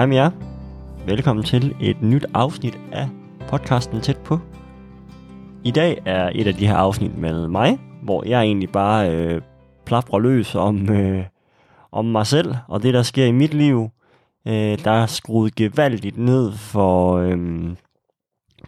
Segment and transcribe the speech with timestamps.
[0.00, 0.30] Hej med jer.
[1.06, 3.08] Velkommen til et nyt afsnit af
[3.48, 4.38] podcasten Tæt på.
[5.64, 9.42] I dag er et af de her afsnit med mig, hvor jeg egentlig bare øh,
[9.86, 11.24] plaprer løs om, øh,
[11.92, 13.90] om mig selv og det, der sker i mit liv.
[14.48, 17.38] Øh, der er skruet gevaldigt ned for øh,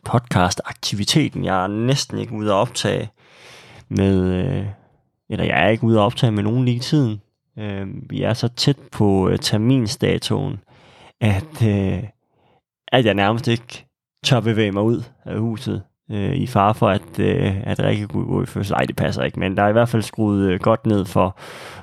[0.05, 1.45] podcast-aktiviteten.
[1.45, 3.11] Jeg er næsten ikke ude at optage
[3.89, 4.33] med...
[4.33, 4.67] Øh,
[5.29, 7.21] eller jeg er ikke ude at optage med nogen lige i tiden.
[7.59, 10.59] Øh, vi er så tæt på øh, terminsdatoen,
[11.23, 12.03] at, øh,
[12.93, 13.87] at jeg nærmest ikke
[14.25, 18.27] tør bevæge mig ud af huset øh, i far for, at, øh, at Rikke kunne
[18.27, 18.75] gå i fødsel.
[18.75, 21.39] Ej, det passer ikke, men der er i hvert fald skruet øh, godt ned for,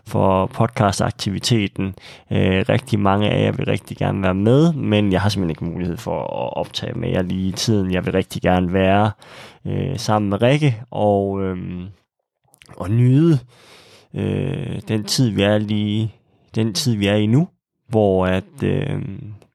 [0.07, 1.85] for podcastaktiviteten.
[2.31, 5.73] Øh, rigtig mange af jer vil rigtig gerne være med, men jeg har simpelthen ikke
[5.73, 7.93] mulighed for at optage med jer lige i tiden.
[7.93, 9.11] Jeg vil rigtig gerne være
[9.67, 11.57] øh, sammen med Rikke og, øh,
[12.77, 13.39] og nyde
[14.15, 16.15] øh, den tid, vi er lige
[16.55, 17.47] den tid, vi er i nu,
[17.89, 19.01] hvor at øh,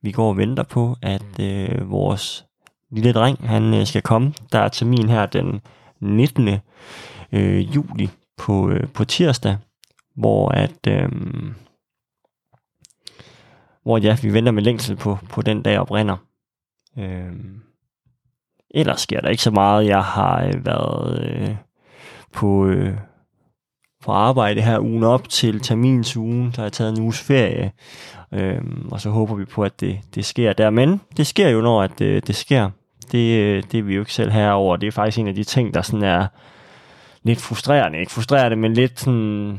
[0.03, 2.47] vi går og venter på, at øh, vores
[2.91, 4.35] lille dreng, han øh, skal komme.
[4.53, 5.61] Der er termin her den
[6.01, 6.49] 19.
[7.33, 9.57] Øh, juli på, øh, på tirsdag,
[10.17, 11.09] hvor at øh,
[13.83, 16.17] hvor ja, vi venter med længsel på, på den dag oprinder.
[16.99, 17.33] Øh,
[18.71, 19.87] ellers sker der ikke så meget.
[19.87, 21.57] Jeg har øh, været øh,
[22.33, 22.99] på, øh,
[24.05, 26.53] på arbejde her ugen op til terminsugen.
[26.53, 27.73] så har jeg taget en uges ferie,
[28.35, 30.71] øhm, og så håber vi på, at det, det sker der.
[30.71, 32.71] Men det sker jo, når at, det, det sker.
[33.13, 34.77] Det, øh, det er vi jo ikke selv herover.
[34.77, 36.27] Det er faktisk en af de ting, der sådan er
[37.23, 37.99] lidt frustrerende.
[37.99, 39.51] Ikke frustrerende, men lidt sådan...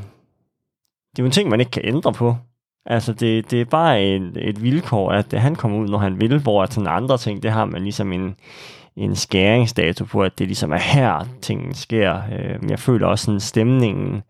[1.11, 2.35] Det er jo en ting, man ikke kan ændre på.
[2.85, 6.39] Altså, det, det er bare et, et vilkår, at han kommer ud, når han vil,
[6.39, 8.35] hvor at sådan andre ting, det har man ligesom en,
[8.95, 12.21] en skæringsdato på, at det ligesom er her, tingene sker.
[12.31, 14.23] Øh, jeg føler også sådan stemningen,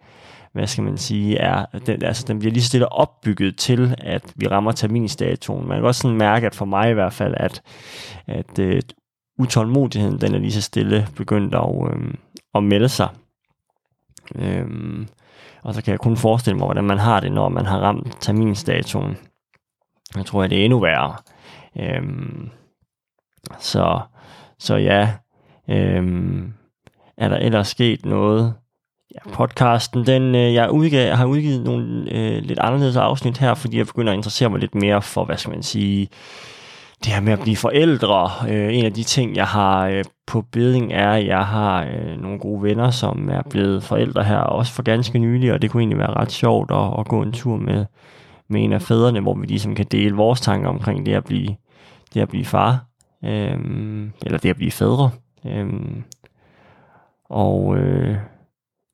[0.55, 4.33] hvad skal man sige, er, den, altså, den bliver lige så stille opbygget til, at
[4.35, 5.67] vi rammer terminsdatoen.
[5.67, 7.61] Man kan også sådan mærke, at for mig i hvert fald, at,
[8.27, 8.79] at uh,
[9.39, 12.13] utålmodigheden, den er lige så stille begyndt at, øh,
[12.55, 13.09] at melde sig.
[14.35, 15.07] Øhm,
[15.63, 18.17] og så kan jeg kun forestille mig, hvordan man har det, når man har ramt
[18.21, 19.17] terminsdatoen.
[20.15, 21.15] Jeg tror, at det er endnu værre.
[21.79, 22.49] Øhm,
[23.59, 23.99] så
[24.59, 25.13] så ja,
[25.69, 26.53] øhm,
[27.17, 28.53] er der ellers sket noget?
[29.15, 33.53] Ja, podcasten, den, øh, jeg, udgav, jeg har udgivet nogle øh, lidt anderledes afsnit her,
[33.53, 36.07] fordi jeg begynder at interessere mig lidt mere for, hvad skal man sige,
[37.03, 38.31] det her med at blive forældre.
[38.49, 42.21] Øh, en af de ting, jeg har øh, på beding, er, at jeg har øh,
[42.21, 45.81] nogle gode venner, som er blevet forældre her, også for ganske nylig, og det kunne
[45.81, 47.85] egentlig være ret sjovt at, at gå en tur med,
[48.47, 51.55] med en af fædrene, hvor vi ligesom kan dele vores tanker omkring det at blive,
[52.13, 52.85] det at blive far
[53.23, 53.57] øh,
[54.25, 55.09] eller det at blive fædre.
[55.45, 55.73] Øh,
[57.29, 58.17] og øh,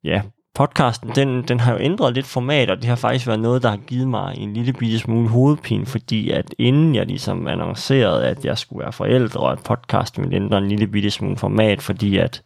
[0.04, 0.22] ja,
[0.56, 3.70] podcasten, den, den har jo ændret lidt format, og det har faktisk været noget, der
[3.70, 8.46] har givet mig en lille bitte smule hovedpine, fordi at inden jeg ligesom annoncerede, at
[8.46, 12.18] jeg skulle være forældre, og at podcasten ville ændre en lille bitte smule format, fordi
[12.18, 12.44] at,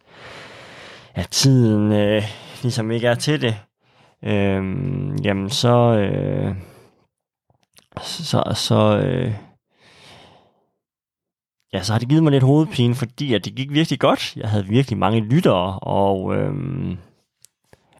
[1.14, 2.22] at tiden øh,
[2.62, 3.56] ligesom ikke er til det,
[4.24, 4.64] øh,
[5.24, 6.54] jamen så, øh,
[8.02, 9.32] så, så øh,
[11.72, 14.36] ja, så har det givet mig lidt hovedpine, fordi at det gik virkelig godt.
[14.36, 16.54] Jeg havde virkelig mange lyttere, og øh,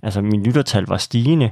[0.06, 1.50] altså min lyttertal var stigende.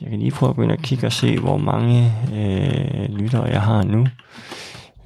[0.00, 3.62] Jeg kan lige prøve at begynde at kigge og se, hvor mange øh, lyttere jeg
[3.62, 4.06] har nu.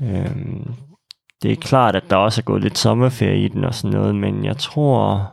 [0.02, 0.74] Øhm,
[1.42, 4.14] det er klart, at der også er gået lidt sommerferie i den og sådan noget,
[4.14, 5.30] men jeg tror,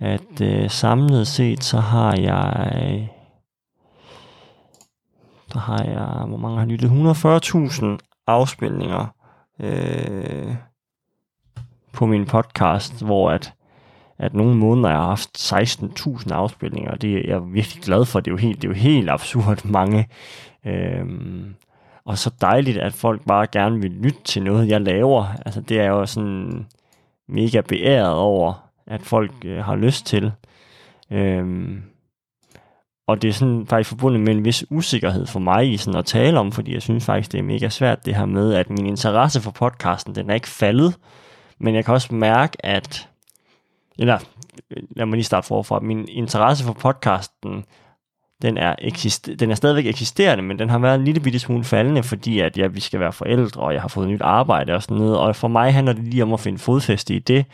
[0.00, 3.08] at øh, samlet set, så har jeg...
[5.52, 6.90] Der har jeg, hvor mange har lyttet?
[6.90, 9.06] 140.000 afspilninger
[9.60, 10.54] øh,
[11.92, 13.52] på min podcast, hvor at,
[14.18, 18.20] at nogle måneder jeg har haft 16.000 afspilninger, og det er jeg virkelig glad for.
[18.20, 20.08] Det er jo helt, det er jo helt absurd mange.
[20.66, 21.54] Øhm,
[22.04, 25.26] og så dejligt, at folk bare gerne vil lytte til noget, jeg laver.
[25.46, 26.66] Altså det er jo sådan
[27.28, 30.32] mega beæret over, at folk øh, har lyst til.
[31.10, 31.82] Øhm,
[33.06, 36.06] og det er sådan faktisk forbundet med en vis usikkerhed for mig i sådan at
[36.06, 38.86] tale om, fordi jeg synes faktisk, det er mega svært det her med, at min
[38.86, 40.96] interesse for podcasten, den er ikke faldet,
[41.58, 43.08] men jeg kan også mærke, at,
[43.98, 44.18] eller
[44.96, 47.64] lad mig lige starte forfra, min interesse for podcasten,
[48.42, 51.64] den er, eksister, den er stadigvæk eksisterende, men den har været en lille bitte smule
[51.64, 54.82] faldende, fordi at ja, vi skal være forældre, og jeg har fået nyt arbejde og
[54.82, 57.46] sådan noget, og for mig handler det lige om at finde fodfæste i det,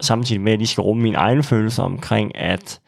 [0.00, 2.80] samtidig med, at jeg skal rumme mine egne følelser omkring, at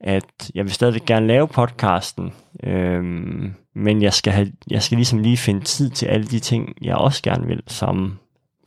[0.00, 2.32] at jeg vil stadigvæk gerne lave podcasten,
[2.64, 6.74] øhm, men jeg skal, have, jeg skal ligesom lige finde tid til alle de ting,
[6.82, 8.18] jeg også gerne vil, som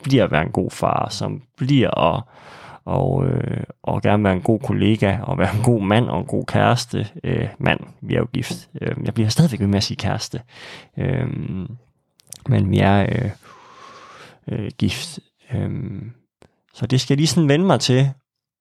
[0.04, 2.24] bliver at være en god far, som bliver at
[2.86, 6.26] og, øh, og gerne være en god kollega, og være en god mand og en
[6.26, 7.08] god kæreste.
[7.24, 8.70] Øh, mand, vi er jo gift.
[8.82, 10.42] Øh, jeg bliver stadigvæk ved med at sige kæreste.
[10.98, 11.28] Øh,
[12.50, 13.32] men vi er øh,
[14.48, 15.20] øh, gift.
[15.54, 16.02] Øh,
[16.74, 18.10] så det skal jeg lige sådan vende mig til,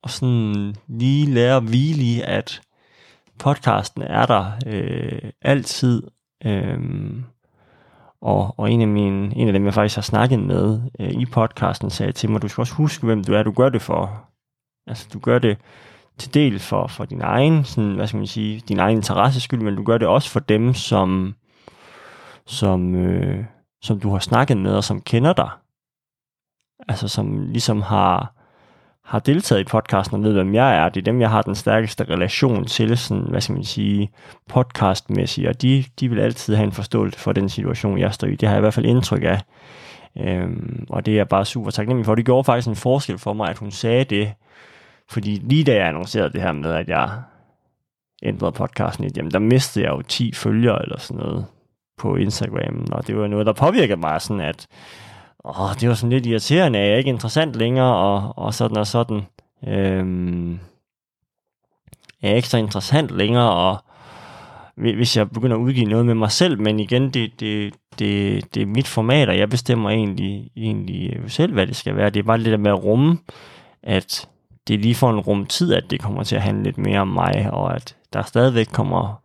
[0.02, 2.60] og sådan lige lære at hvile i, at
[3.38, 6.02] podcasten er der øh, altid.
[6.44, 6.78] Øh,
[8.22, 11.26] og, og en, af mine, en af dem, jeg faktisk har snakket med øh, i
[11.26, 14.24] podcasten, sagde til mig, du skal også huske, hvem du er, du gør det for.
[14.86, 15.58] Altså, du gør det
[16.18, 19.60] til del for, for din egen, sådan, hvad skal man sige, din egen interesse skyld,
[19.60, 21.34] men du gør det også for dem, som,
[22.46, 23.44] som, øh,
[23.82, 25.50] som du har snakket med, og som kender dig.
[26.88, 28.34] Altså, som ligesom har,
[29.10, 30.88] har deltaget i podcasten og ved, hvem jeg er.
[30.88, 34.10] Det er dem, jeg har den stærkeste relation til, sådan, hvad skal man sige,
[34.48, 38.34] podcastmæssigt, og de, de vil altid have en forståelse for den situation, jeg står i.
[38.34, 39.40] Det har jeg i hvert fald indtryk af.
[40.18, 42.14] Øhm, og det er jeg bare super taknemmelig for.
[42.14, 44.32] Det gjorde faktisk en forskel for mig, at hun sagde det,
[45.08, 47.10] fordi lige da jeg annoncerede det her med, at jeg
[48.22, 51.46] ændrede podcasten lidt, jamen der mistede jeg jo 10 følgere eller sådan noget
[51.98, 54.66] på Instagram, og det var noget, der påvirkede mig sådan, at
[55.44, 58.86] åh, det var sådan lidt irriterende, jeg er ikke interessant længere, og, og sådan og
[58.86, 59.22] sådan.
[59.66, 60.52] Øhm,
[62.22, 63.76] jeg er ikke så interessant længere, og
[64.74, 68.62] hvis jeg begynder at udgive noget med mig selv, men igen, det, det, det, det
[68.62, 72.10] er mit format, og jeg bestemmer egentlig, egentlig øh, selv, hvad det skal være.
[72.10, 73.18] Det er bare lidt der med at rumme,
[73.82, 74.28] at
[74.68, 77.00] det er lige for en rum tid, at det kommer til at handle lidt mere
[77.00, 79.22] om mig, og at der stadigvæk kommer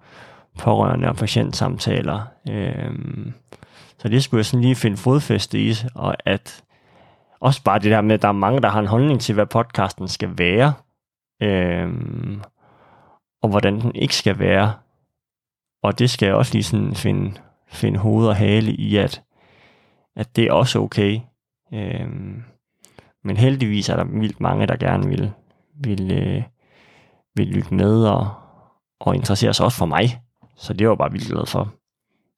[0.60, 2.22] pårørende og patientsamtaler.
[2.50, 3.34] Øhm,
[3.98, 6.64] så det skulle jeg sådan lige finde fodfæste i, og at
[7.40, 9.46] også bare det der med, at der er mange, der har en holdning til, hvad
[9.46, 10.74] podcasten skal være,
[11.42, 12.42] øhm,
[13.42, 14.74] og hvordan den ikke skal være.
[15.84, 17.34] Og det skal jeg også lige sådan finde,
[17.68, 19.24] finde hoved og hale i, at,
[20.16, 21.20] at det er også okay.
[21.74, 22.44] Øhm,
[23.24, 25.32] men heldigvis er der vildt mange, der gerne vil,
[25.76, 26.44] vil, øh,
[27.36, 28.34] vil lytte med og,
[29.00, 30.22] og interessere sig også for mig.
[30.56, 31.74] Så det var jeg bare vildt glad for.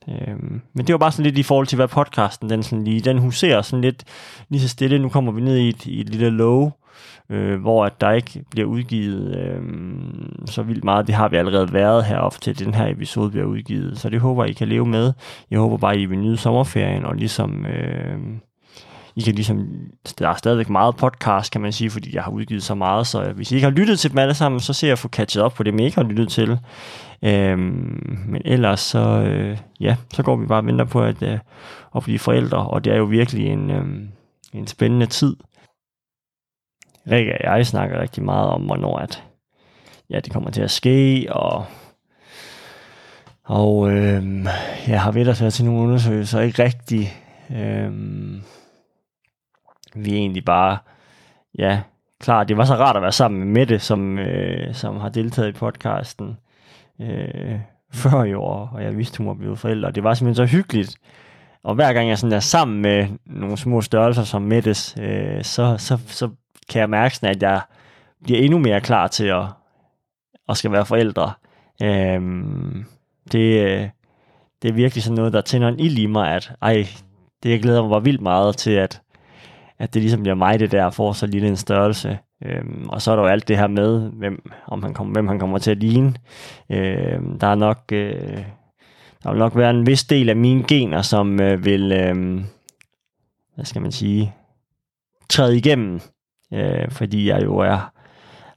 [0.09, 3.01] Øhm, men det var bare sådan lidt i forhold til, hvad podcasten den, sådan lige,
[3.01, 4.04] den huserer sådan lidt
[4.50, 5.00] lige så stille.
[5.00, 6.71] Nu kommer vi ned i et, i et lille low,
[7.30, 9.62] øh, hvor at der ikke bliver udgivet øh,
[10.45, 11.07] så vildt meget.
[11.07, 14.00] Det har vi allerede været heroppe til den her episode bliver udgivet.
[14.00, 15.13] Så det håber I kan leve med.
[15.51, 17.65] Jeg håber bare, I vil nyde sommerferien og ligesom...
[17.65, 18.19] Øh,
[19.18, 19.68] i kan ligesom,
[20.19, 23.31] der er stadigvæk meget podcast, kan man sige, fordi jeg har udgivet så meget, så
[23.31, 25.44] hvis I ikke har lyttet til dem alle sammen, så ser jeg at få catchet
[25.44, 26.60] op på det, I ikke har lyttet til.
[27.24, 31.40] Øhm, men ellers så, øh, ja, så går vi bare og venter på at, øh,
[31.96, 33.86] at blive forældre, og det er jo virkelig en, øh,
[34.54, 35.36] en spændende tid.
[37.12, 39.24] Rikke og jeg snakker rigtig meget om, hvornår at,
[40.10, 41.66] ja, det kommer til at ske, og
[43.44, 44.46] og øh,
[44.88, 47.13] jeg har ved at til nogle undersøgelser, ikke rigtig
[47.50, 47.92] øh,
[50.06, 50.78] vi egentlig bare,
[51.58, 51.82] ja,
[52.20, 55.50] klar, det var så rart at være sammen med Mette, som, øh, som har deltaget
[55.50, 56.38] i podcasten
[57.02, 57.60] øh,
[57.94, 59.92] før i år, og jeg vidste, hun var blevet forældre.
[59.92, 60.96] Det var simpelthen så hyggeligt.
[61.64, 65.76] Og hver gang jeg sådan er sammen med nogle små størrelser som Mettes, øh, så,
[65.78, 66.30] så, så
[66.70, 67.62] kan jeg mærke sådan, at jeg
[68.24, 69.44] bliver endnu mere klar til at,
[70.50, 71.32] at skal være forældre.
[71.84, 72.22] Øh,
[73.32, 73.90] det, øh,
[74.62, 76.88] det er virkelig sådan noget, der tænder en ild i mig, at ej,
[77.44, 79.02] det jeg glæder mig var vildt meget til, at,
[79.79, 82.18] at det ligesom bliver mig, det der får så lille en størrelse.
[82.45, 85.27] Øhm, og så er der jo alt det her med, hvem, om han kommer, hvem
[85.27, 86.13] han kommer til at ligne.
[86.69, 87.84] Øhm, der er nok...
[87.91, 88.43] Øh,
[89.24, 92.41] der vil nok være en vis del af mine gener, som øh, vil, øh,
[93.55, 94.34] hvad skal man sige,
[95.29, 96.00] træde igennem,
[96.53, 97.91] øh, fordi jeg jo er,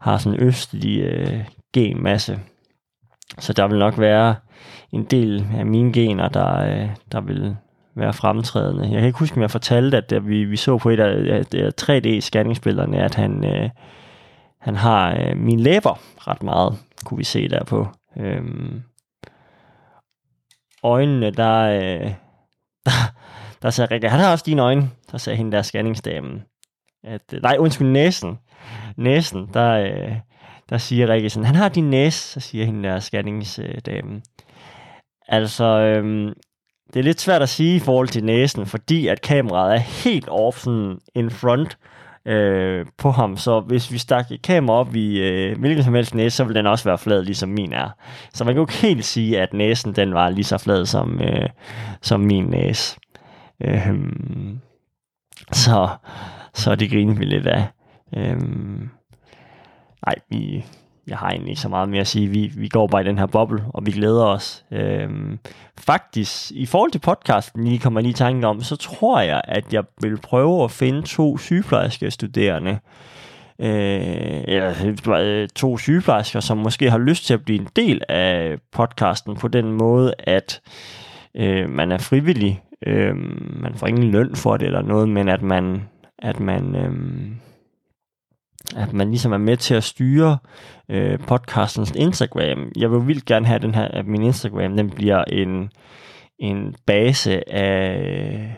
[0.00, 2.38] har sådan en østlig øh, genmasse.
[3.38, 4.34] Så der vil nok være
[4.92, 7.56] en del af mine gener, der, øh, der vil
[7.94, 8.82] være fremtrædende.
[8.82, 11.44] Jeg kan ikke huske, om jeg fortalte, at at vi, vi så på et af,
[11.54, 13.70] af 3D-scanningsbillederne, at han, øh,
[14.58, 17.88] han har øh, min læber ret meget, kunne vi se der på.
[18.16, 18.82] Øhm,
[20.82, 22.12] øjnene, der, øh,
[22.86, 23.12] der,
[23.62, 26.42] der sagde Rikke, han har også dine øjne, der sagde hende der scanningsdamen.
[27.04, 28.38] At, øh, nej, undskyld, næsen.
[28.96, 30.16] Næsen, der, øh,
[30.70, 34.22] der siger Rikke sådan, han har din næse, så siger hende der scanningsdamen.
[35.28, 36.32] Altså, øhm,
[36.94, 40.28] det er lidt svært at sige i forhold til næsen, fordi at kameraet er helt
[40.28, 41.78] off sådan in front
[42.26, 43.36] øh, på ham.
[43.36, 46.54] Så hvis vi stak et kamera op i øh, hvilken som helst næse, så vil
[46.54, 47.88] den også være flad, ligesom min er.
[48.34, 51.20] Så man kan jo ikke helt sige, at næsen den var lige så flad som,
[51.22, 51.48] øh,
[52.02, 52.98] som min næse.
[53.60, 53.94] Øh,
[55.52, 55.88] så,
[56.54, 57.66] så det griner vi lidt af.
[58.16, 58.40] Øh,
[60.06, 60.64] nej, vi,
[61.10, 62.28] jeg har egentlig ikke så meget mere at sige.
[62.28, 64.64] Vi, vi går bare i den her boble, og vi glæder os.
[64.70, 65.38] Øhm,
[65.78, 69.84] faktisk, i forhold til podcasten, lige kommer lige tanken om, så tror jeg, at jeg
[70.00, 72.78] vil prøve at finde to sygeplejerske studerende,
[73.58, 74.74] øh, eller
[75.08, 79.48] øh, to sygeplejersker, som måske har lyst til at blive en del af podcasten på
[79.48, 80.60] den måde, at
[81.34, 83.16] øh, man er frivillig Øh,
[83.62, 85.82] man får ingen løn for det eller noget, men at man,
[86.18, 86.92] at man, øh,
[88.76, 90.38] at man ligesom er med til at styre
[90.88, 92.72] øh, podcastens Instagram.
[92.76, 95.70] Jeg vil vildt gerne have den her, at min Instagram den bliver en,
[96.38, 98.56] en base af,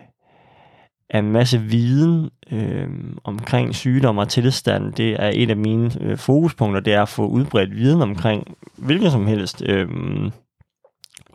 [1.11, 2.89] af en masse viden øh,
[3.25, 4.93] omkring sygdom og tilstand.
[4.93, 9.11] Det er et af mine øh, fokuspunkter, det er at få udbredt viden omkring hvilken
[9.11, 9.89] som helst øh,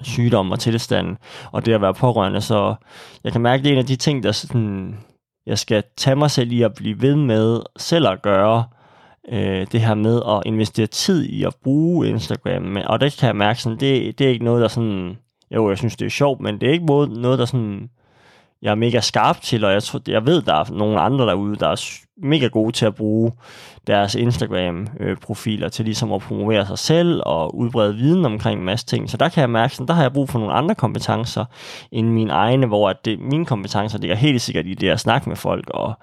[0.02, 1.18] sygdom og tilstand,
[1.52, 2.42] og det at være pårørende.
[2.42, 2.76] Så
[3.24, 4.98] jeg kan mærke, det er en af de ting, der sådan,
[5.48, 8.64] jeg skal tage mig selv i at blive ved med selv at gøre,
[9.32, 12.62] øh, det her med at investere tid i at bruge Instagram.
[12.62, 15.18] Men, og det kan jeg mærke, sådan, det, det er ikke noget, der sådan,
[15.56, 17.90] jo, jeg synes, det er sjovt, men det er ikke noget, der sådan,
[18.62, 21.56] jeg er mega skarp til, og jeg, tror, jeg ved, der er nogle andre derude,
[21.56, 23.32] der er mega gode til at bruge
[23.88, 29.10] deres Instagram-profiler til ligesom at promovere sig selv og udbrede viden omkring en masse ting.
[29.10, 31.46] Så der kan jeg mærke, at der har jeg brug for nogle andre kompetencer
[31.92, 35.30] end mine egne, hvor at det, mine kompetencer ligger helt sikkert i det at snakke
[35.30, 35.94] med folk og,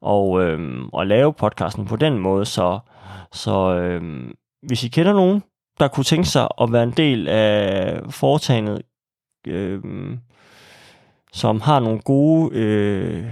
[0.00, 2.44] og, øhm, og lave podcasten på den måde.
[2.44, 2.78] Så,
[3.32, 4.34] så øhm,
[4.66, 5.42] hvis I kender nogen,
[5.78, 8.82] der kunne tænke sig at være en del af foretagendet,
[9.46, 10.18] øhm,
[11.32, 13.24] som har nogle gode øh,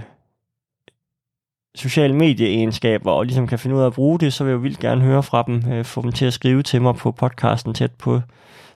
[1.75, 4.61] sociale medieegenskaber, og ligesom kan finde ud af at bruge det, så vil jeg jo
[4.61, 5.63] vildt gerne høre fra dem.
[5.71, 8.21] Øh, få dem til at skrive til mig på podcasten tæt på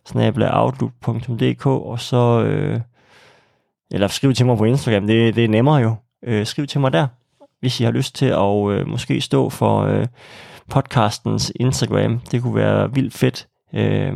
[0.06, 2.44] snablaoutlook.dk, og så...
[2.44, 2.80] Øh,
[3.92, 5.96] eller skriv til mig på Instagram, det, det er nemmere jo.
[6.24, 7.08] Øh, skriv til mig der,
[7.60, 10.08] hvis I har lyst til at øh, måske stå for øh,
[10.70, 12.20] podcastens Instagram.
[12.32, 14.14] Det kunne være vildt fedt, øh,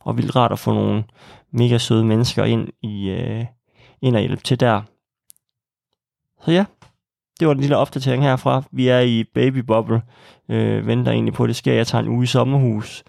[0.00, 1.04] og vildt rart at få nogle
[1.52, 3.44] mega søde mennesker ind i, øh,
[4.02, 4.82] ind og hjælpe til der.
[6.44, 6.64] Så ja,
[7.40, 8.62] det var en lille opdatering herfra.
[8.70, 10.02] Vi er i baby bubble.
[10.48, 11.72] Øh, venter egentlig på, at det sker.
[11.72, 13.04] Jeg tager en uge i sommerhus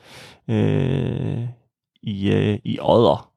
[0.48, 1.40] øh,
[2.04, 3.30] i, øh, i Odder.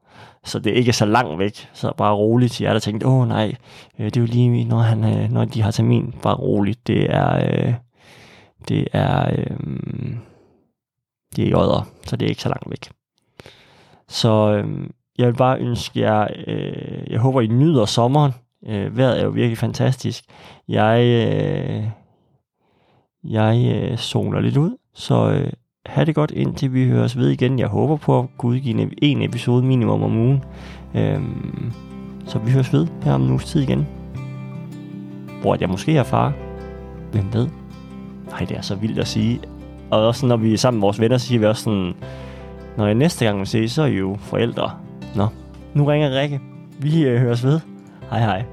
[0.45, 1.69] Så det er ikke så langt væk.
[1.73, 3.55] Så bare roligt til jer, der tænkte, åh nej,
[3.99, 6.15] øh, det er jo lige, når, han, øh, når de har termin.
[6.23, 6.87] Bare roligt.
[6.87, 7.75] Det er, øh,
[8.69, 9.57] det er, øh,
[11.37, 12.91] det er i Odder, så det er ikke så langt væk.
[14.09, 18.33] Så øh, jeg vil bare ønske jer, øh, jeg håber I nyder sommeren.
[18.67, 20.25] Øh, vejret er jo virkelig fantastisk.
[20.69, 21.85] Jeg, øh,
[23.25, 25.53] jeg øh, soler lidt ud, så øh,
[25.87, 27.59] ha' det godt indtil vi høres ved igen.
[27.59, 30.45] Jeg håber på at kunne udgive en episode minimum om ugen.
[30.95, 31.21] Øh,
[32.27, 33.87] så vi høres ved her om en uges tid igen.
[35.41, 36.33] Hvor jeg måske er far.
[37.13, 37.49] Hvem ved?
[38.31, 39.41] Nej, det er så vildt at sige.
[39.91, 41.95] Og også når vi er sammen med vores venner, så siger vi også sådan,
[42.77, 44.71] når jeg næste gang vil se, så er I jo forældre.
[45.17, 45.29] Nå,
[45.75, 46.41] nu ringer Rikke.
[46.79, 47.61] Vi øh, høres ved.
[48.11, 48.45] Hej hej.